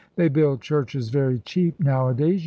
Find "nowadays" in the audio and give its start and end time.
1.79-2.39